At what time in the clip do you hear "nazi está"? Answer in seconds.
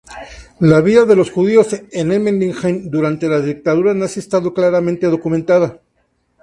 3.93-4.41